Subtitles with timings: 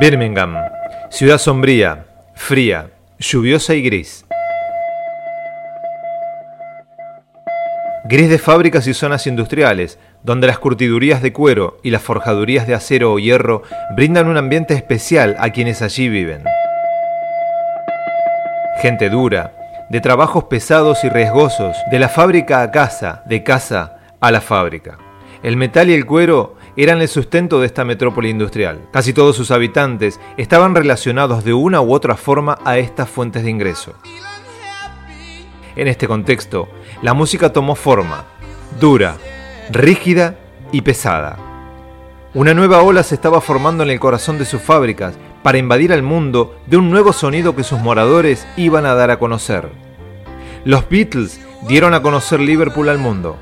[0.00, 0.56] Birmingham,
[1.10, 4.24] ciudad sombría, fría, lluviosa y gris.
[8.06, 12.72] Gris de fábricas y zonas industriales, donde las curtidurías de cuero y las forjadurías de
[12.72, 13.62] acero o hierro
[13.94, 16.44] brindan un ambiente especial a quienes allí viven.
[18.80, 19.52] Gente dura,
[19.90, 24.96] de trabajos pesados y riesgosos, de la fábrica a casa, de casa a la fábrica.
[25.42, 28.88] El metal y el cuero eran el sustento de esta metrópoli industrial.
[28.92, 33.50] Casi todos sus habitantes estaban relacionados de una u otra forma a estas fuentes de
[33.50, 33.94] ingreso.
[35.76, 36.68] En este contexto,
[37.02, 38.24] la música tomó forma,
[38.80, 39.16] dura,
[39.70, 40.36] rígida
[40.72, 41.38] y pesada.
[42.34, 46.02] Una nueva ola se estaba formando en el corazón de sus fábricas para invadir al
[46.02, 49.68] mundo de un nuevo sonido que sus moradores iban a dar a conocer.
[50.64, 53.36] Los Beatles dieron a conocer Liverpool al mundo.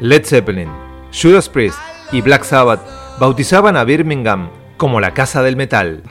[0.00, 0.70] Led Zeppelin,
[1.12, 1.78] Judas Priest
[2.12, 2.80] y Black Sabbath
[3.18, 6.02] bautizaban a Birmingham como la casa del metal.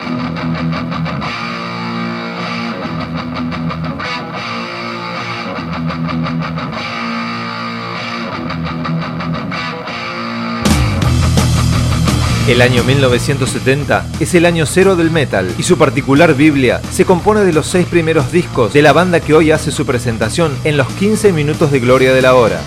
[12.48, 17.46] El año 1970 es el año cero del metal y su particular Biblia se compone
[17.46, 20.88] de los seis primeros discos de la banda que hoy hace su presentación en los
[20.94, 22.60] 15 minutos de gloria de la hora.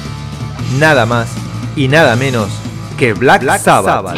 [0.78, 1.28] Nada más
[1.76, 2.48] y nada menos
[2.96, 4.16] que Black, Sabbath.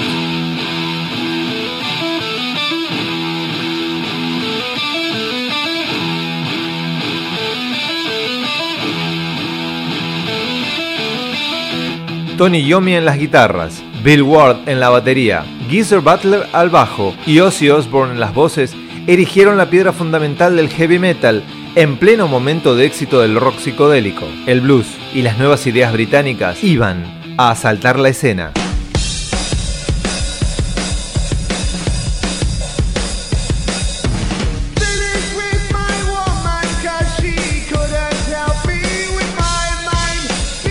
[12.36, 17.40] Tony Yomi en las guitarras, Bill Ward en la batería, Geezer Butler al bajo y
[17.40, 18.74] Ozzy Osbourne en las voces
[19.06, 21.42] erigieron la piedra fundamental del heavy metal
[21.76, 24.26] en pleno momento de éxito del rock psicodélico.
[24.46, 27.04] El blues y las nuevas ideas británicas iban
[27.38, 28.52] a asaltar la escena.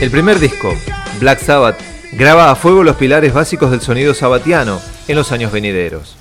[0.05, 0.71] El primer disco,
[1.19, 1.79] Black Sabbath,
[2.11, 6.15] graba a fuego los pilares básicos del sonido sabatiano en los años venideros.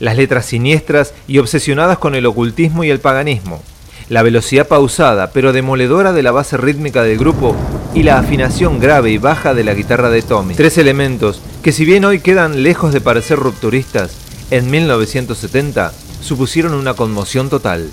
[0.00, 3.62] Las letras siniestras y obsesionadas con el ocultismo y el paganismo,
[4.08, 7.54] la velocidad pausada pero demoledora de la base rítmica del grupo
[7.94, 10.56] y la afinación grave y baja de la guitarra de Tommy.
[10.56, 14.16] Tres elementos que si bien hoy quedan lejos de parecer rupturistas,
[14.50, 17.88] en 1970 supusieron una conmoción total.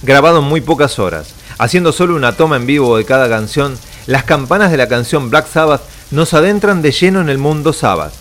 [0.00, 4.24] Grabado en muy pocas horas, haciendo solo una toma en vivo de cada canción, las
[4.24, 8.12] campanas de la canción Black Sabbath nos adentran de lleno en el mundo Sabbath.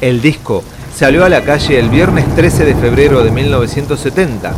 [0.00, 0.62] El disco
[0.94, 4.52] salió a la calle el viernes 13 de febrero de 1970,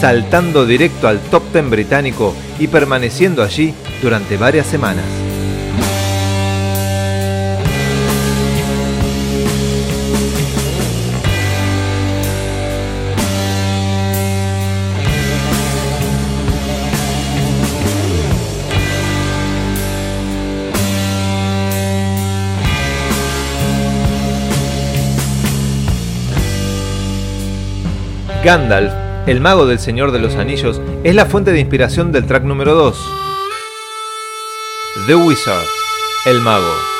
[0.00, 5.25] saltando directo al top 10 británico y permaneciendo allí durante varias semanas.
[28.46, 28.92] Gandalf,
[29.26, 32.76] el mago del Señor de los Anillos, es la fuente de inspiración del track número
[32.76, 32.96] 2.
[35.08, 35.66] The Wizard,
[36.26, 36.95] el mago.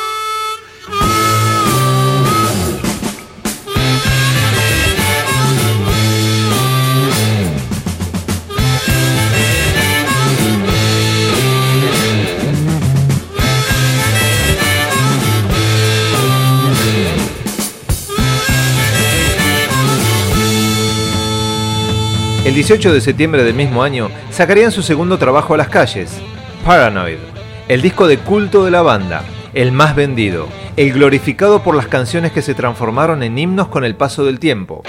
[22.46, 26.12] El 18 de septiembre del mismo año sacarían su segundo trabajo a las calles,
[26.64, 27.18] Paranoid,
[27.66, 30.46] el disco de culto de la banda, el más vendido,
[30.76, 34.84] el glorificado por las canciones que se transformaron en himnos con el paso del tiempo.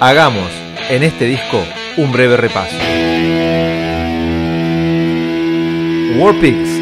[0.00, 0.50] Hagamos
[0.90, 1.62] en este disco
[1.96, 2.76] un breve repaso.
[6.18, 6.78] Warpigs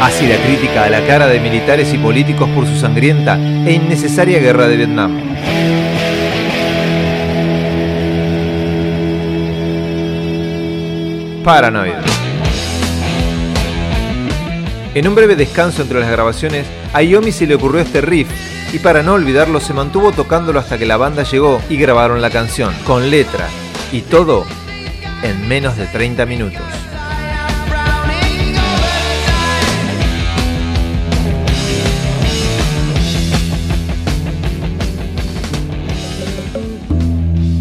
[0.00, 4.66] ácida crítica a la cara de militares y políticos por su sangrienta e innecesaria guerra
[4.66, 5.29] de Vietnam.
[11.44, 11.94] Paranoid.
[14.94, 18.28] En un breve descanso entre las grabaciones, a Yomi se le ocurrió este riff
[18.72, 22.30] y para no olvidarlo se mantuvo tocándolo hasta que la banda llegó y grabaron la
[22.30, 23.48] canción, con letra
[23.92, 24.44] y todo
[25.22, 26.62] en menos de 30 minutos.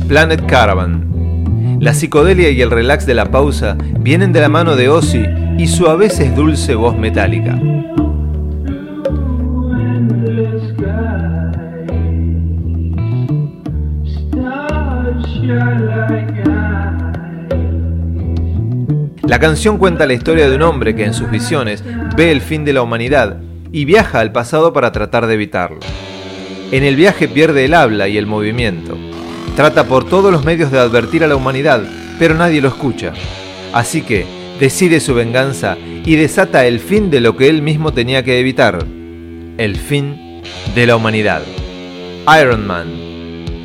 [0.08, 1.09] Planet Caravan.
[1.80, 5.24] La psicodelia y el relax de la pausa vienen de la mano de Ozzy
[5.58, 7.58] y su a veces dulce voz metálica.
[19.26, 21.82] La canción cuenta la historia de un hombre que en sus visiones
[22.18, 23.38] ve el fin de la humanidad
[23.72, 25.80] y viaja al pasado para tratar de evitarlo.
[26.74, 28.98] En el viaje pierde el habla y el movimiento.
[29.60, 31.84] Trata por todos los medios de advertir a la humanidad,
[32.18, 33.12] pero nadie lo escucha.
[33.74, 34.26] Así que
[34.58, 38.86] decide su venganza y desata el fin de lo que él mismo tenía que evitar.
[39.58, 40.42] El fin
[40.74, 41.42] de la humanidad.
[42.42, 42.88] Iron Man.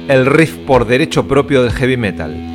[0.08, 2.54] El riff por derecho propio del heavy metal.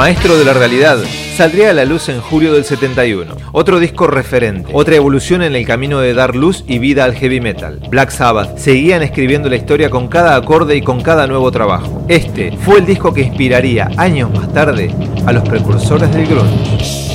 [0.00, 0.96] Maestro de la Realidad,
[1.36, 3.36] saldría a la luz en julio del 71.
[3.52, 7.42] Otro disco referente, otra evolución en el camino de dar luz y vida al heavy
[7.42, 7.82] metal.
[7.90, 12.02] Black Sabbath seguían escribiendo la historia con cada acorde y con cada nuevo trabajo.
[12.08, 14.90] Este fue el disco que inspiraría años más tarde
[15.26, 17.09] a los precursores del grunge.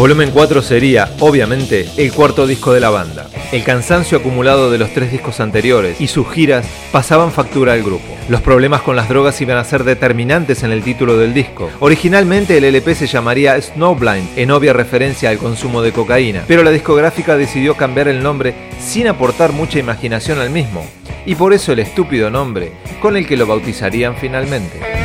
[0.00, 3.28] Volumen 4 sería, obviamente, el cuarto disco de la banda.
[3.52, 8.06] El cansancio acumulado de los tres discos anteriores y sus giras pasaban factura al grupo.
[8.30, 11.68] Los problemas con las drogas iban a ser determinantes en el título del disco.
[11.80, 16.70] Originalmente el LP se llamaría Snowblind, en obvia referencia al consumo de cocaína, pero la
[16.70, 20.82] discográfica decidió cambiar el nombre sin aportar mucha imaginación al mismo,
[21.26, 22.72] y por eso el estúpido nombre
[23.02, 24.99] con el que lo bautizarían finalmente.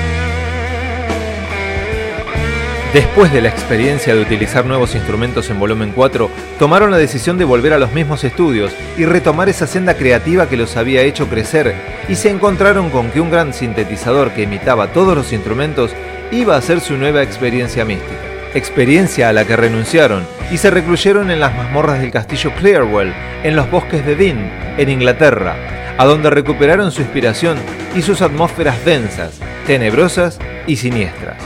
[2.95, 7.43] Después de la experiencia de utilizar nuevos instrumentos en volumen 4, tomaron la decisión de
[7.43, 11.75] volver a los mismos estudios y retomar esa senda creativa que los había hecho crecer,
[12.07, 15.91] y se encontraron con que un gran sintetizador que imitaba todos los instrumentos
[16.31, 18.15] iba a ser su nueva experiencia mística.
[18.53, 23.13] Experiencia a la que renunciaron y se recluyeron en las mazmorras del castillo Clearwell,
[23.43, 25.57] en los bosques de Dean, en Inglaterra,
[25.97, 27.57] a donde recuperaron su inspiración
[27.93, 31.43] y sus atmósferas densas, tenebrosas y siniestras.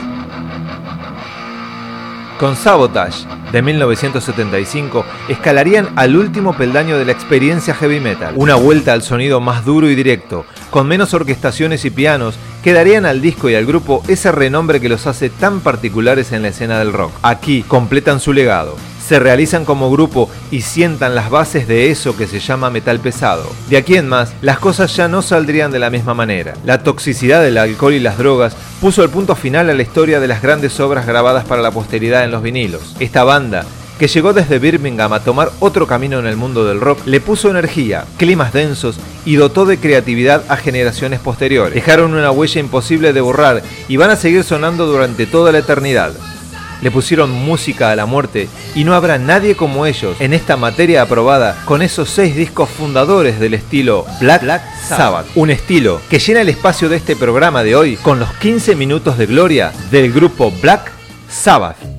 [2.39, 8.93] Con Sabotage de 1975 escalarían al último peldaño de la experiencia heavy metal, una vuelta
[8.93, 13.49] al sonido más duro y directo, con menos orquestaciones y pianos, que darían al disco
[13.49, 17.11] y al grupo ese renombre que los hace tan particulares en la escena del rock.
[17.23, 18.77] Aquí completan su legado,
[19.09, 23.49] se realizan como grupo y sientan las bases de eso que se llama metal pesado.
[23.67, 26.53] De aquí en más, las cosas ya no saldrían de la misma manera.
[26.63, 30.27] La toxicidad del alcohol y las drogas puso el punto final a la historia de
[30.27, 32.95] las grandes obras grabadas para la posteridad en los vinilos.
[32.99, 33.65] Esta banda
[33.97, 37.49] que llegó desde Birmingham a tomar otro camino en el mundo del rock, le puso
[37.49, 41.73] energía, climas densos y dotó de creatividad a generaciones posteriores.
[41.73, 46.13] Dejaron una huella imposible de borrar y van a seguir sonando durante toda la eternidad
[46.81, 51.01] le pusieron música a la muerte y no habrá nadie como ellos en esta materia
[51.01, 55.27] aprobada con esos seis discos fundadores del estilo Black, Black Sabbath.
[55.35, 59.17] Un estilo que llena el espacio de este programa de hoy con los 15 minutos
[59.17, 60.91] de gloria del grupo Black
[61.29, 61.98] Sabbath.